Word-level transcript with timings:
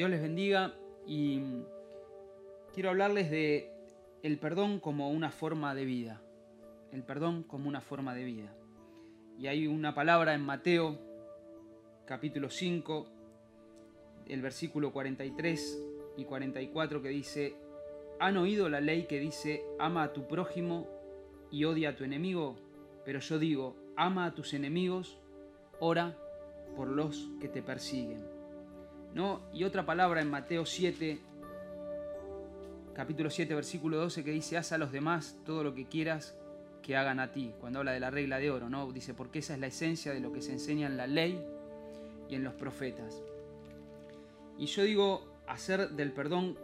Dios 0.00 0.08
les 0.08 0.22
bendiga 0.22 0.72
y 1.06 1.42
quiero 2.72 2.88
hablarles 2.88 3.30
de 3.30 3.70
el 4.22 4.38
perdón 4.38 4.80
como 4.80 5.10
una 5.10 5.30
forma 5.30 5.74
de 5.74 5.84
vida. 5.84 6.22
El 6.90 7.02
perdón 7.02 7.42
como 7.42 7.68
una 7.68 7.82
forma 7.82 8.14
de 8.14 8.24
vida. 8.24 8.50
Y 9.38 9.48
hay 9.48 9.66
una 9.66 9.94
palabra 9.94 10.32
en 10.32 10.40
Mateo 10.40 10.98
capítulo 12.06 12.48
5, 12.48 13.08
el 14.28 14.40
versículo 14.40 14.90
43 14.90 15.82
y 16.16 16.24
44 16.24 17.02
que 17.02 17.10
dice, 17.10 17.56
¿han 18.18 18.38
oído 18.38 18.70
la 18.70 18.80
ley 18.80 19.02
que 19.02 19.20
dice, 19.20 19.62
ama 19.78 20.04
a 20.04 20.12
tu 20.14 20.26
prójimo 20.26 20.88
y 21.50 21.66
odia 21.66 21.90
a 21.90 21.96
tu 21.96 22.04
enemigo? 22.04 22.56
Pero 23.04 23.18
yo 23.18 23.38
digo, 23.38 23.76
ama 23.96 24.24
a 24.24 24.34
tus 24.34 24.54
enemigos, 24.54 25.18
ora 25.78 26.16
por 26.74 26.88
los 26.88 27.28
que 27.38 27.48
te 27.48 27.62
persiguen. 27.62 28.39
¿No? 29.14 29.40
Y 29.52 29.64
otra 29.64 29.84
palabra 29.84 30.20
en 30.20 30.30
Mateo 30.30 30.64
7, 30.64 31.18
capítulo 32.94 33.30
7, 33.30 33.54
versículo 33.54 33.96
12, 33.98 34.22
que 34.22 34.30
dice, 34.30 34.56
haz 34.56 34.72
a 34.72 34.78
los 34.78 34.92
demás 34.92 35.36
todo 35.44 35.64
lo 35.64 35.74
que 35.74 35.86
quieras 35.86 36.36
que 36.82 36.96
hagan 36.96 37.20
a 37.20 37.32
ti, 37.32 37.52
cuando 37.60 37.80
habla 37.80 37.92
de 37.92 38.00
la 38.00 38.10
regla 38.10 38.38
de 38.38 38.50
oro, 38.50 38.68
¿no? 38.68 38.90
Dice, 38.92 39.14
porque 39.14 39.40
esa 39.40 39.54
es 39.54 39.60
la 39.60 39.66
esencia 39.66 40.12
de 40.12 40.20
lo 40.20 40.32
que 40.32 40.40
se 40.40 40.52
enseña 40.52 40.86
en 40.86 40.96
la 40.96 41.06
ley 41.06 41.44
y 42.28 42.34
en 42.36 42.44
los 42.44 42.54
profetas. 42.54 43.22
Y 44.58 44.66
yo 44.66 44.82
digo, 44.84 45.24
hacer 45.46 45.90
del 45.90 46.12
perdón 46.12 46.56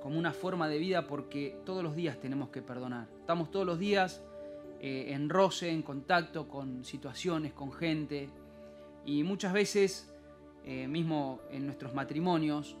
como 0.00 0.18
una 0.18 0.32
forma 0.32 0.68
de 0.68 0.78
vida 0.78 1.06
porque 1.06 1.56
todos 1.64 1.82
los 1.82 1.94
días 1.94 2.18
tenemos 2.20 2.48
que 2.48 2.62
perdonar. 2.62 3.06
Estamos 3.20 3.50
todos 3.50 3.66
los 3.66 3.78
días 3.78 4.22
eh, 4.80 5.12
en 5.12 5.28
roce, 5.28 5.70
en 5.70 5.82
contacto 5.82 6.48
con 6.48 6.84
situaciones, 6.84 7.52
con 7.52 7.72
gente. 7.72 8.28
Y 9.04 9.22
muchas 9.22 9.52
veces, 9.52 10.09
eh, 10.64 10.86
mismo 10.88 11.40
en 11.50 11.66
nuestros 11.66 11.94
matrimonios, 11.94 12.76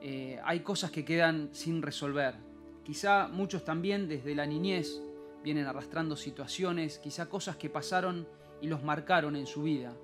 eh, 0.00 0.40
hay 0.44 0.60
cosas 0.60 0.90
que 0.90 1.04
quedan 1.04 1.50
sin 1.52 1.82
resolver. 1.82 2.34
Quizá 2.84 3.28
muchos 3.28 3.64
también 3.64 4.08
desde 4.08 4.34
la 4.34 4.46
niñez 4.46 5.00
vienen 5.44 5.66
arrastrando 5.66 6.16
situaciones, 6.16 6.98
quizá 6.98 7.28
cosas 7.28 7.56
que 7.56 7.70
pasaron 7.70 8.26
y 8.60 8.66
los 8.66 8.82
marcaron 8.82 9.36
en 9.36 9.46
su 9.46 9.62
vida. 9.62 9.94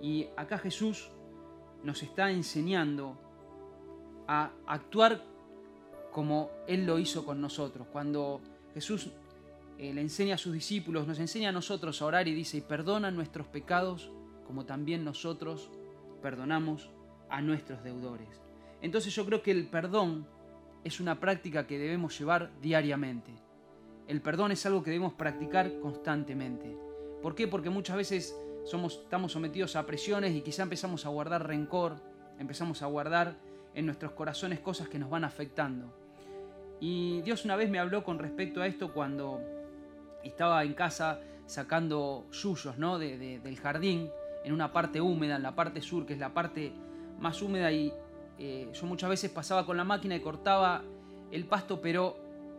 Y 0.00 0.26
acá 0.36 0.58
Jesús 0.58 1.10
nos 1.82 2.02
está 2.02 2.30
enseñando 2.30 3.16
a 4.26 4.50
actuar 4.66 5.22
como 6.10 6.50
Él 6.66 6.86
lo 6.86 6.98
hizo 6.98 7.24
con 7.24 7.40
nosotros. 7.40 7.86
Cuando 7.92 8.40
Jesús 8.72 9.10
eh, 9.78 9.92
le 9.92 10.00
enseña 10.00 10.36
a 10.36 10.38
sus 10.38 10.52
discípulos, 10.52 11.06
nos 11.06 11.18
enseña 11.18 11.50
a 11.50 11.52
nosotros 11.52 12.00
a 12.00 12.06
orar 12.06 12.28
y 12.28 12.34
dice, 12.34 12.58
y 12.58 12.60
perdona 12.60 13.10
nuestros 13.10 13.46
pecados 13.46 14.10
como 14.46 14.64
también 14.64 15.04
nosotros 15.04 15.70
perdonamos 16.24 16.88
a 17.28 17.42
nuestros 17.42 17.84
deudores. 17.84 18.40
Entonces 18.80 19.14
yo 19.14 19.26
creo 19.26 19.42
que 19.42 19.50
el 19.50 19.66
perdón 19.66 20.26
es 20.82 20.98
una 20.98 21.20
práctica 21.20 21.66
que 21.66 21.76
debemos 21.78 22.18
llevar 22.18 22.50
diariamente. 22.62 23.30
El 24.08 24.22
perdón 24.22 24.50
es 24.50 24.64
algo 24.64 24.82
que 24.82 24.90
debemos 24.90 25.12
practicar 25.12 25.80
constantemente. 25.80 26.74
¿Por 27.20 27.34
qué? 27.34 27.46
Porque 27.46 27.68
muchas 27.68 27.96
veces 27.96 28.34
somos, 28.64 29.00
estamos 29.02 29.32
sometidos 29.32 29.76
a 29.76 29.84
presiones 29.84 30.34
y 30.34 30.40
quizá 30.40 30.62
empezamos 30.62 31.04
a 31.04 31.10
guardar 31.10 31.46
rencor, 31.46 31.96
empezamos 32.38 32.80
a 32.80 32.86
guardar 32.86 33.36
en 33.74 33.84
nuestros 33.84 34.12
corazones 34.12 34.60
cosas 34.60 34.88
que 34.88 34.98
nos 34.98 35.10
van 35.10 35.24
afectando. 35.24 35.94
Y 36.80 37.20
Dios 37.20 37.44
una 37.44 37.54
vez 37.54 37.68
me 37.68 37.78
habló 37.78 38.02
con 38.02 38.18
respecto 38.18 38.62
a 38.62 38.66
esto 38.66 38.94
cuando 38.94 39.42
estaba 40.22 40.64
en 40.64 40.72
casa 40.72 41.20
sacando 41.44 42.26
yuyos 42.32 42.78
¿no? 42.78 42.98
del 42.98 43.60
jardín, 43.60 44.08
en 44.44 44.52
una 44.52 44.72
parte 44.72 45.00
húmeda, 45.00 45.36
en 45.36 45.42
la 45.42 45.54
parte 45.54 45.80
sur, 45.80 46.06
que 46.06 46.12
es 46.12 46.18
la 46.18 46.32
parte 46.32 46.72
más 47.18 47.40
húmeda, 47.42 47.72
y 47.72 47.92
eh, 48.38 48.68
yo 48.72 48.86
muchas 48.86 49.10
veces 49.10 49.30
pasaba 49.30 49.64
con 49.64 49.76
la 49.76 49.84
máquina 49.84 50.14
y 50.14 50.20
cortaba 50.20 50.82
el 51.30 51.46
pasto, 51.46 51.80
pero 51.80 52.16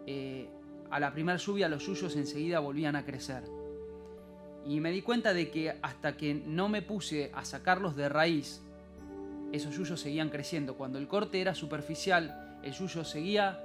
eh, 0.07 0.49
a 0.89 0.99
la 0.99 1.11
primera 1.13 1.37
lluvia 1.37 1.69
los 1.69 1.85
yuyos 1.85 2.15
enseguida 2.15 2.59
volvían 2.59 2.95
a 2.95 3.05
crecer. 3.05 3.43
Y 4.65 4.79
me 4.79 4.91
di 4.91 5.01
cuenta 5.01 5.33
de 5.33 5.51
que 5.51 5.77
hasta 5.81 6.17
que 6.17 6.33
no 6.33 6.69
me 6.69 6.81
puse 6.81 7.31
a 7.33 7.45
sacarlos 7.45 7.95
de 7.95 8.09
raíz, 8.09 8.63
esos 9.51 9.75
yuyos 9.75 10.01
seguían 10.01 10.29
creciendo. 10.29 10.75
Cuando 10.75 10.97
el 10.97 11.07
corte 11.07 11.39
era 11.39 11.53
superficial, 11.53 12.59
el 12.63 12.73
yuyo 12.73 13.03
seguía 13.03 13.61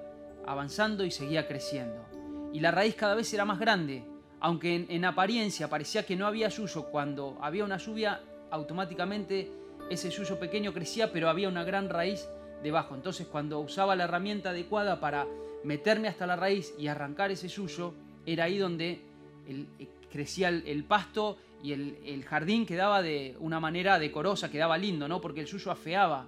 avanzando 0.47 1.05
y 1.05 1.11
seguía 1.11 1.49
creciendo. 1.49 2.05
Y 2.53 2.61
la 2.61 2.71
raíz 2.71 2.95
cada 2.97 3.15
vez 3.15 3.33
era 3.33 3.45
más 3.45 3.59
grande. 3.59 4.05
Aunque 4.41 4.87
en, 4.89 5.05
apariencia 5.05 5.69
parecía 5.69 6.07
que 6.07 6.17
no 6.17 6.27
había 6.27 6.49
yuyo, 6.49 6.85
cuando 6.91 7.39
había 7.41 7.65
una 7.65 7.77
lluvia, 7.77 8.21
automáticamente 8.51 9.51
ese 9.91 10.11
yuyo 10.11 10.39
pequeño 10.39 10.73
crecía, 10.73 11.13
pero 11.13 11.29
había 11.29 11.49
una 11.49 11.65
gran 11.65 11.89
raíz 11.89 12.27
debajo. 12.63 12.95
Entonces 12.95 13.27
cuando 13.27 13.61
usaba 13.61 13.97
la 13.97 14.05
herramienta 14.05 14.51
adecuada 14.51 14.99
para 15.01 15.27
meterme 15.63 16.09
hasta 16.09 16.27
la 16.27 16.37
raíz 16.37 16.75
y 16.79 16.87
arrancar 16.87 17.31
ese 17.31 17.49
yuyo, 17.49 17.93
era 18.25 18.45
ahí 18.45 18.57
donde 18.57 19.01
eh, 19.47 19.89
crecía 20.11 20.49
el 20.49 20.85
pasto 20.85 21.37
y 21.63 21.73
el, 21.73 22.25
jardín 22.25 22.65
quedaba 22.65 23.03
de 23.03 23.37
una 23.39 23.61
manera 23.61 23.99
decorosa, 23.99 24.51
quedaba 24.51 24.79
lindo, 24.79 25.09
¿no? 25.09 25.21
Porque 25.21 25.41
el 25.41 25.47
suyo 25.47 25.71
afeaba 25.71 26.27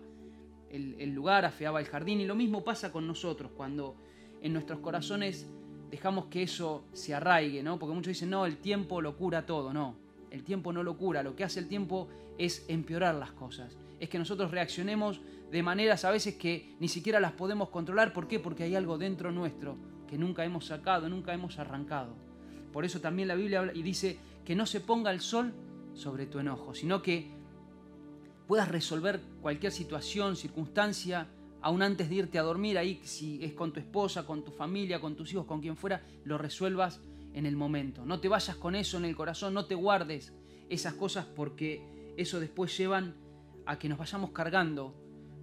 el, 0.71 1.15
lugar, 1.15 1.45
afeaba 1.45 1.81
el 1.81 1.87
jardín. 1.87 2.21
Y 2.21 2.27
lo 2.27 2.35
mismo 2.35 2.65
pasa 2.65 2.93
con 2.93 3.07
nosotros 3.07 3.51
cuando 3.57 3.95
en 4.43 4.53
nuestros 4.53 4.81
corazones 4.81 5.49
dejamos 5.93 6.25
que 6.27 6.43
eso 6.43 6.87
se 6.95 7.15
arraigue, 7.15 7.63
¿no? 7.63 7.79
Porque 7.79 7.95
muchos 7.95 8.09
dicen, 8.09 8.31
no, 8.31 8.47
el 8.47 8.57
tiempo 8.57 9.03
lo 9.03 9.15
cura 9.15 9.45
todo, 9.45 9.75
no. 9.75 9.95
El 10.31 10.43
tiempo 10.43 10.73
no 10.73 10.83
lo 10.83 10.97
cura, 10.97 11.23
lo 11.23 11.37
que 11.37 11.45
hace 11.45 11.61
el 11.61 11.69
tiempo 11.69 12.09
es 12.39 12.65
empeorar 12.69 13.15
las 13.15 13.33
cosas. 13.33 13.77
Es 14.01 14.09
que 14.09 14.19
nosotros 14.19 14.51
reaccionemos 14.51 15.21
de 15.51 15.63
maneras 15.63 16.07
a 16.07 16.11
veces 16.11 16.37
que 16.37 16.75
ni 16.81 16.89
siquiera 16.89 17.21
las 17.21 17.33
podemos 17.33 17.69
controlar. 17.69 18.15
¿Por 18.15 18.27
qué? 18.27 18.41
Porque 18.41 18.65
hay 18.65 18.75
algo 18.75 18.97
dentro 18.97 19.31
nuestro 19.31 19.77
que 20.09 20.17
nunca 20.17 20.47
hemos 20.47 20.65
sacado, 20.65 21.11
nunca 21.11 21.35
hemos 21.35 21.59
arrancado. 21.59 22.15
Por 22.73 22.87
eso 22.87 23.03
también 23.03 23.29
la 23.29 23.35
Biblia 23.35 23.59
habla 23.59 23.75
y 23.75 23.83
dice, 23.83 24.19
que 24.47 24.57
no 24.57 24.65
se 24.65 24.81
ponga 24.81 25.11
el 25.11 25.21
sol 25.21 25.53
sobre 25.93 26.25
tu 26.25 26.39
enojo, 26.39 26.75
sino 26.75 27.03
que 27.03 27.31
puedas 28.47 28.69
resolver 28.69 29.21
cualquier 29.43 29.73
situación, 29.73 30.37
circunstancia, 30.37 31.29
aún 31.63 31.83
antes 31.83 32.09
de 32.09 32.17
irte 32.17 32.39
a 32.39 32.43
dormir, 32.43 32.77
ahí 32.77 33.01
si 33.05 33.43
es 33.43 33.53
con 33.53 33.73
tu 33.73 33.81
esposa, 33.81 34.27
con 34.27 34.45
tu 34.45 34.51
familia, 34.51 35.01
con 35.01 35.17
tus 35.17 35.33
hijos, 35.33 35.47
con 35.47 35.61
quien 35.61 35.77
fuera, 35.77 36.03
lo 36.25 36.37
resuelvas 36.39 37.01
en 37.33 37.47
el 37.47 37.57
momento. 37.57 38.05
No 38.05 38.21
te 38.21 38.29
vayas 38.29 38.57
con 38.57 38.75
eso 38.75 38.99
en 38.99 39.05
el 39.05 39.17
corazón, 39.17 39.55
no 39.55 39.67
te 39.67 39.75
guardes 39.75 40.33
esas 40.69 40.95
cosas 40.95 41.25
porque 41.25 42.15
eso 42.17 42.41
después 42.41 42.77
llevan 42.77 43.15
a 43.65 43.79
que 43.79 43.89
nos 43.89 43.99
vayamos 43.99 44.31
cargando 44.31 44.95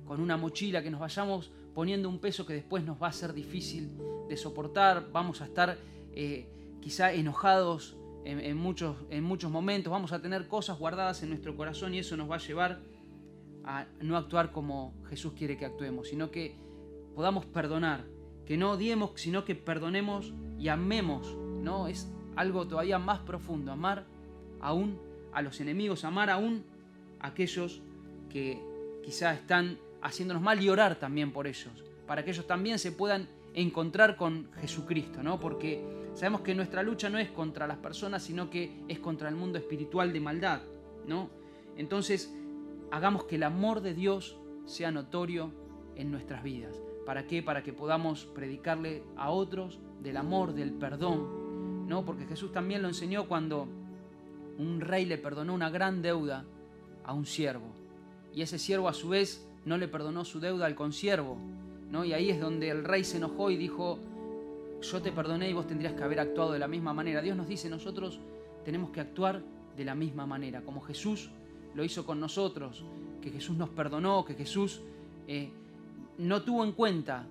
con 0.06 0.19
una 0.19 0.38
mochila, 0.38 0.84
que 0.84 0.91
nos 0.91 1.00
vayamos 1.00 1.52
poniendo 1.74 2.09
un 2.09 2.19
peso 2.19 2.46
que 2.46 2.53
después 2.53 2.84
nos 2.84 3.01
va 3.01 3.07
a 3.07 3.13
ser 3.13 3.34
difícil 3.34 3.91
de 4.28 4.36
soportar, 4.38 5.12
vamos 5.12 5.41
a 5.41 5.46
estar 5.46 5.78
eh, 6.13 6.47
quizá 6.81 7.13
enojados 7.13 7.96
en, 8.25 8.57
muchos, 8.57 8.97
en 9.09 9.24
muchos 9.24 9.50
momentos, 9.50 9.91
vamos 9.91 10.12
a 10.12 10.22
tener 10.22 10.47
cosas 10.47 10.78
guardadas 10.78 11.24
en 11.24 11.30
nuestro 11.30 11.56
corazón 11.56 11.94
y 11.94 12.00
eso 12.00 12.18
nos 12.18 12.30
va 12.30 12.36
a 12.36 12.40
llevar 12.40 12.80
a 13.64 13.86
no 14.02 14.18
actuar 14.18 14.52
como 14.52 14.94
Jesús 15.09 15.34
quiere 15.34 15.58
que 15.58 15.66
actuemos, 15.66 16.08
sino 16.08 16.31
que 16.31 16.56
podamos 17.16 17.46
perdonar, 17.46 18.06
que 18.46 18.58
no 18.58 18.72
odiemos, 18.72 19.12
sino 19.16 19.46
que 19.46 19.56
perdonemos 19.56 20.34
y 20.58 20.70
amemos, 20.70 21.36
¿no? 21.36 21.88
Es 21.88 22.12
algo 22.36 22.68
todavía 22.68 23.00
más 23.00 23.19
profundo, 23.19 23.72
amar 23.72 24.06
aún 24.62 25.00
a 25.34 25.42
los 25.42 25.59
enemigos, 25.62 26.03
amar 26.03 26.30
aún 26.30 26.64
a 27.19 27.28
aquellos 27.28 27.81
que 28.30 28.62
quizá 29.03 29.34
están 29.34 29.78
haciéndonos 30.02 30.42
mal 30.42 30.62
y 30.62 30.69
orar 30.69 30.96
también 30.96 31.31
por 31.31 31.48
ellos, 31.48 31.84
para 32.08 32.24
que 32.24 32.31
ellos 32.31 32.48
también 32.48 32.80
se 32.80 32.92
puedan 32.92 33.28
encontrar 33.53 34.16
con 34.16 34.50
Jesucristo, 34.62 35.22
¿no? 35.24 35.40
Porque 35.40 35.84
sabemos 36.14 36.42
que 36.42 36.56
nuestra 36.56 36.84
lucha 36.84 37.09
no 37.09 37.18
es 37.18 37.30
contra 37.30 37.68
las 37.68 37.78
personas, 37.78 38.24
sino 38.24 38.50
que 38.50 38.84
es 38.88 39.00
contra 39.00 39.30
el 39.30 39.36
mundo 39.36 39.57
espiritual 39.57 40.13
de 40.13 40.19
maldad, 40.19 40.62
¿no? 41.06 41.30
Entonces, 41.75 42.34
hagamos 42.91 43.25
que 43.25 43.36
el 43.36 43.44
amor 43.44 43.81
de 43.81 43.94
Dios 43.94 44.38
sea 44.65 44.91
notorio 44.91 45.51
en 45.95 46.12
nuestras 46.12 46.44
vidas. 46.44 46.81
¿Para 47.06 47.25
qué? 47.27 47.41
Para 47.41 47.63
que 47.63 47.74
podamos 47.74 48.25
predicarle 48.25 49.03
a 49.18 49.31
otros 49.31 49.80
del 50.01 50.18
amor, 50.18 50.53
del 50.53 50.74
perdón, 50.74 51.88
¿no? 51.88 52.06
Porque 52.06 52.25
Jesús 52.25 52.51
también 52.51 52.81
lo 52.81 52.88
enseñó 52.88 53.27
cuando 53.27 53.68
un 54.57 54.81
rey 54.81 55.06
le 55.06 55.18
perdonó 55.18 55.53
una 55.53 55.69
gran 55.69 56.01
deuda 56.01 56.45
a 57.03 57.13
un 57.13 57.25
siervo. 57.25 57.68
Y 58.33 58.41
ese 58.41 58.59
siervo 58.59 58.88
a 58.88 58.94
su 58.94 59.09
vez 59.09 59.47
no 59.65 59.77
le 59.77 59.88
perdonó 59.88 60.24
su 60.24 60.39
deuda 60.39 60.65
al 60.65 60.75
consiervo, 60.75 61.38
y 62.06 62.13
ahí 62.13 62.30
es 62.30 62.39
donde 62.39 62.69
el 62.69 62.83
rey 62.83 63.03
se 63.03 63.18
enojó 63.18 63.50
y 63.50 63.57
dijo, 63.57 63.97
yo 64.81 65.01
te 65.01 65.12
perdoné 65.12 65.50
y 65.50 65.53
vos 65.53 65.65
tendrías 65.65 65.94
que 65.94 66.03
haber 66.03 66.19
actuado 66.19 66.51
de 66.51 66.59
la 66.59 66.68
misma 66.68 66.94
manera. 66.94 67.21
Dios 67.21 67.36
nos 67.36 67.47
dice, 67.47 67.68
nosotros 67.69 68.19
tenemos 68.63 68.91
que 68.91 69.01
actuar 69.01 69.41
de 69.75 69.86
la 69.86 69.95
misma 69.95 70.27
manera, 70.27 70.62
como 70.62 70.81
Jesús 70.81 71.31
lo 71.75 71.83
hizo 71.83 72.06
con 72.06 72.19
nosotros, 72.19 72.83
que 73.21 73.31
Jesús 73.31 73.57
nos 73.57 73.69
perdonó, 73.69 74.25
que 74.25 74.36
Jesús 74.36 74.81
eh, 75.27 75.51
no 76.18 76.44
tuvo 76.44 76.63
en 76.63 76.74
cuenta. 76.74 77.27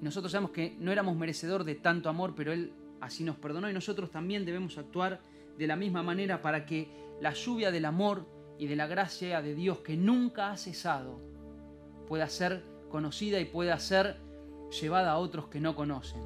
Nosotros 0.00 0.32
sabemos 0.32 0.50
que 0.50 0.76
no 0.78 0.92
éramos 0.92 1.16
merecedor 1.16 1.64
de 1.64 1.74
tanto 1.74 2.08
amor, 2.08 2.34
pero 2.36 2.52
Él 2.52 2.72
así 3.00 3.24
nos 3.24 3.36
perdonó 3.36 3.68
y 3.68 3.72
nosotros 3.72 4.10
también 4.10 4.44
debemos 4.44 4.78
actuar 4.78 5.20
de 5.58 5.66
la 5.66 5.76
misma 5.76 6.02
manera 6.02 6.42
para 6.42 6.66
que 6.66 6.88
la 7.20 7.32
lluvia 7.32 7.70
del 7.70 7.84
amor 7.84 8.26
y 8.58 8.66
de 8.66 8.76
la 8.76 8.86
gracia 8.86 9.42
de 9.42 9.54
Dios 9.54 9.78
que 9.78 9.96
nunca 9.96 10.50
ha 10.50 10.56
cesado 10.56 11.20
pueda 12.08 12.28
ser 12.28 12.62
conocida 12.90 13.40
y 13.40 13.44
pueda 13.44 13.78
ser 13.78 14.16
llevada 14.80 15.12
a 15.12 15.18
otros 15.18 15.46
que 15.46 15.60
no 15.60 15.74
conocen. 15.74 16.20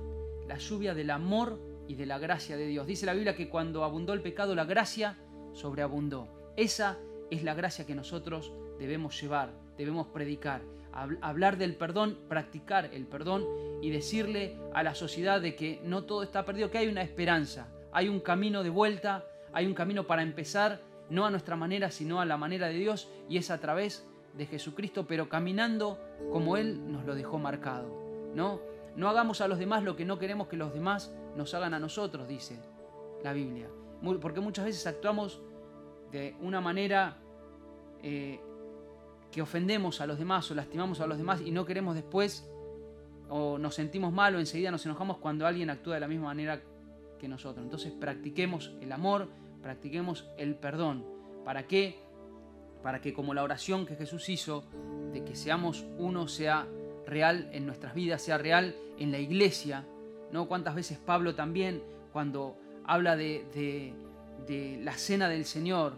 La 0.46 0.58
lluvia 0.58 0.94
del 0.94 1.11
amor 1.11 1.61
y 1.87 1.94
de 1.94 2.06
la 2.06 2.19
gracia 2.19 2.56
de 2.56 2.67
Dios. 2.67 2.87
Dice 2.87 3.06
la 3.06 3.14
Biblia 3.14 3.34
que 3.34 3.49
cuando 3.49 3.84
abundó 3.84 4.12
el 4.12 4.23
pecado, 4.23 4.55
la 4.55 4.64
gracia 4.64 5.19
sobreabundó. 5.52 6.29
Esa 6.56 6.99
es 7.31 7.43
la 7.43 7.55
gracia 7.55 7.87
que 7.87 7.95
nosotros 7.95 8.53
debemos 8.79 9.21
llevar, 9.21 9.51
debemos 9.77 10.07
predicar, 10.09 10.63
hablar 10.93 11.59
del 11.59 11.77
perdón, 11.77 12.19
practicar 12.29 12.91
el 12.93 13.07
perdón 13.07 13.45
y 13.83 13.91
decirle 13.91 14.57
a 14.75 14.83
la 14.83 14.95
sociedad 14.95 15.41
de 15.41 15.55
que 15.55 15.81
no 15.85 16.05
todo 16.05 16.23
está 16.23 16.45
perdido, 16.45 16.71
que 16.71 16.79
hay 16.79 16.89
una 16.89 17.03
esperanza, 17.03 17.69
hay 17.93 18.09
un 18.09 18.21
camino 18.21 18.63
de 18.63 18.71
vuelta, 18.71 19.25
hay 19.53 19.67
un 19.67 19.75
camino 19.75 20.07
para 20.07 20.23
empezar, 20.23 20.81
no 21.11 21.25
a 21.25 21.31
nuestra 21.31 21.57
manera, 21.57 21.91
sino 21.91 22.21
a 22.21 22.27
la 22.27 22.37
manera 22.37 22.69
de 22.69 22.75
Dios 22.75 23.09
y 23.29 23.39
es 23.39 23.51
a 23.51 23.59
través 23.59 24.07
de 24.35 24.47
Jesucristo, 24.47 25.07
pero 25.07 25.29
caminando 25.29 25.99
como 26.33 26.57
Él 26.57 26.93
nos 26.93 27.05
lo 27.05 27.15
dejó 27.15 27.39
marcado. 27.39 27.89
¿no? 28.35 28.61
no 28.99 29.09
hagamos 29.09 29.41
a 29.41 29.49
los 29.49 29.59
demás 29.59 29.85
lo 29.85 29.97
que 29.97 30.05
no 30.05 30.19
queremos 30.19 30.49
que 30.49 30.57
los 30.57 30.75
demás 30.75 31.13
nos 31.37 31.55
hagan 31.55 31.73
a 31.73 31.79
nosotros, 31.79 32.27
dice 32.27 32.59
la 33.23 33.33
Biblia. 33.33 33.69
Porque 34.21 34.41
muchas 34.41 34.65
veces 34.65 34.87
actuamos 34.87 35.41
de 36.12 36.34
una 36.40 36.60
manera 36.60 37.16
eh, 38.02 38.40
que 39.31 39.43
ofendemos 39.43 40.00
a 40.00 40.06
los 40.06 40.19
demás 40.19 40.50
o 40.50 40.55
lastimamos 40.55 41.00
a 41.00 41.06
los 41.06 41.19
demás 41.19 41.40
y 41.44 41.50
no 41.50 41.64
queremos 41.64 41.94
después 41.94 42.49
o 43.28 43.58
nos 43.58 43.75
sentimos 43.75 44.12
mal 44.12 44.34
o 44.34 44.38
enseguida 44.38 44.70
nos 44.70 44.84
enojamos 44.87 45.19
cuando 45.19 45.46
alguien 45.46 45.70
actúa 45.70 45.94
de 45.94 46.00
la 46.00 46.08
misma 46.08 46.26
manera 46.26 46.62
que 47.19 47.28
nosotros. 47.28 47.64
Entonces 47.64 47.93
practiquemos 47.93 48.72
el 48.81 48.93
amor, 48.93 49.28
practiquemos 49.62 50.26
el 50.38 50.55
perdón. 50.55 51.05
¿Para 51.44 51.66
qué? 51.66 51.99
Para 52.82 53.00
que 53.00 53.12
como 53.12 53.34
la 53.34 53.43
oración 53.43 53.87
que 53.87 53.96
Jesús 53.96 54.28
hizo, 54.28 54.64
de 55.12 55.25
que 55.25 55.34
seamos 55.34 55.84
uno, 55.99 56.28
sea 56.28 56.66
real 57.06 57.49
en 57.52 57.66
nuestras 57.66 57.94
vidas, 57.94 58.22
sea 58.22 58.38
real 58.38 58.75
en 58.99 59.12
la 59.12 59.19
iglesia. 59.19 59.84
¿no? 60.31 60.46
¿Cuántas 60.46 60.75
veces 60.75 60.99
Pablo 60.99 61.34
también, 61.34 61.82
cuando 62.12 62.56
habla 62.84 63.16
de, 63.16 63.44
de, 63.55 63.93
la 64.49 64.95
cena 64.95 65.29
del 65.29 65.45
Señor, 65.45 65.95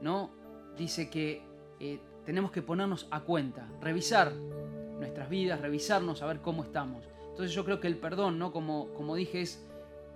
¿no? 0.00 0.30
dice 0.76 1.10
que 1.10 1.42
eh, 1.78 1.98
tenemos 2.24 2.50
que 2.50 2.62
ponernos 2.62 3.06
a 3.10 3.20
cuenta, 3.20 3.68
revisar 3.80 4.32
nuestras 4.32 5.28
vidas, 5.28 5.60
revisarnos, 5.60 6.22
a 6.22 6.26
ver 6.26 6.40
cómo 6.40 6.62
estamos. 6.62 7.04
Entonces 7.30 7.54
yo 7.54 7.64
creo 7.64 7.80
que 7.80 7.88
el 7.88 7.96
perdón, 7.96 8.38
¿no? 8.38 8.52
como, 8.52 8.92
como 8.94 9.14
dije, 9.14 9.40
es 9.40 9.66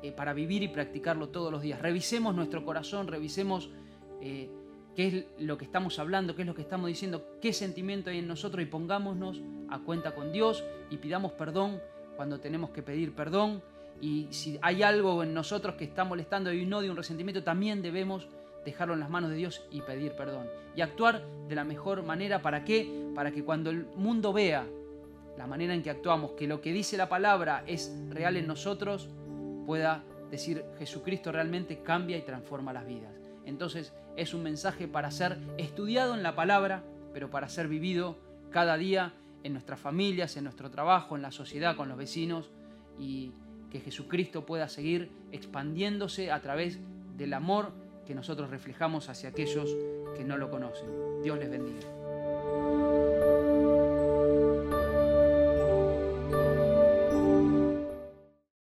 eh, 0.03 0.13
para 0.13 0.35
vivir 0.35 0.63
y 0.63 0.69
practicarlo 0.69 1.29
todos 1.31 1.51
los 1.51 1.63
días. 1.63 1.81
Revisemos 1.81 2.35
nuestro 2.35 2.65
corazón, 2.65 3.09
revisemos 3.09 3.71
eh, 4.21 4.51
qué 4.95 5.07
es 5.07 5.25
lo 5.39 5.57
que 5.57 5.65
estamos 5.65 5.99
hablando, 5.99 6.37
qué 6.37 6.43
es 6.43 6.47
lo 6.47 6.55
que 6.55 6.63
estamos 6.63 6.89
diciendo, 6.89 7.25
qué 7.41 7.53
sentimiento 7.53 8.11
hay 8.11 8.19
en 8.19 8.29
nosotros 8.29 8.63
y 8.63 8.67
pongámonos 8.67 9.41
a 9.71 9.81
cuenta 9.81 10.15
con 10.15 10.33
Dios 10.33 10.63
y 10.91 10.99
pidamos 10.99 11.33
perdón 11.33 11.81
cuando 12.17 12.39
tenemos 12.41 12.71
que 12.71 12.83
pedir 12.83 13.15
perdón. 13.15 13.63
Y 14.01 14.29
si 14.31 14.59
hay 14.61 14.83
algo 14.83 15.23
en 15.23 15.35
nosotros 15.35 15.77
que 15.77 15.85
está 15.85 16.05
molestando 16.05 16.53
y 16.53 16.67
no 16.67 16.81
de 16.81 16.91
un 16.91 16.97
resentimiento, 16.97 17.43
también 17.43 17.83
debemos 17.83 18.29
dejarlo 18.65 18.95
en 18.95 19.01
las 19.01 19.11
manos 19.11 19.31
de 19.31 19.37
Dios 19.37 19.63
y 19.71 19.83
pedir 19.83 20.13
perdón. 20.13 20.47
Y 20.75 20.81
actuar 20.81 21.23
de 21.49 21.55
la 21.55 21.65
mejor 21.65 22.03
manera. 22.03 22.43
¿Para 22.43 22.65
qué? 22.65 23.11
Para 23.15 23.31
que 23.31 23.45
cuando 23.45 23.71
el 23.71 23.87
mundo 23.97 24.33
vea 24.33 24.67
la 25.37 25.47
manera 25.47 25.75
en 25.75 25.83
que 25.83 25.91
actuamos, 25.91 26.33
que 26.33 26.47
lo 26.47 26.61
que 26.61 26.73
dice 26.73 26.97
la 26.97 27.09
palabra 27.09 27.65
es 27.67 27.93
real 28.09 28.37
en 28.37 28.47
nosotros, 28.47 29.09
pueda 29.67 30.05
decir 30.31 30.65
Jesucristo 30.79 31.33
realmente 31.33 31.83
cambia 31.83 32.17
y 32.17 32.23
transforma 32.23 32.73
las 32.73 32.87
vidas. 32.87 33.13
Entonces 33.45 33.93
es 34.17 34.35
un 34.35 34.43
mensaje 34.43 34.89
para 34.89 35.11
ser 35.11 35.39
estudiado 35.59 36.15
en 36.15 36.23
la 36.23 36.35
palabra, 36.35 36.83
pero 37.13 37.31
para 37.31 37.49
ser 37.49 37.69
vivido 37.69 38.17
cada 38.51 38.77
día 38.77 39.13
en 39.43 39.53
nuestras 39.53 39.79
familias, 39.79 40.37
en 40.37 40.45
nuestro 40.45 40.71
trabajo, 40.71 41.17
en 41.17 41.23
la 41.23 41.31
sociedad, 41.31 41.77
con 41.77 41.89
los 41.89 41.99
vecinos 41.99 42.51
y 42.99 43.33
que 43.75 43.81
Jesucristo 43.81 44.47
pueda 44.47 44.69
seguir 44.69 45.11
expandiéndose 45.33 46.31
a 46.31 46.41
través 46.41 46.79
del 47.17 47.33
amor 47.33 47.73
que 48.07 48.15
nosotros 48.15 48.49
reflejamos 48.49 49.09
hacia 49.09 49.31
aquellos 49.31 49.69
que 50.17 50.23
no 50.23 50.37
lo 50.37 50.49
conocen. 50.49 50.87
Dios 51.25 51.41
les 51.41 51.51
bendiga. 51.51 52.04